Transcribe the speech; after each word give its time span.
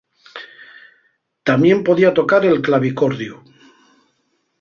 Tamién 1.45 1.77
podía 1.87 2.11
tocar 2.19 2.41
el 2.51 2.57
clavicordiu. 2.65 3.35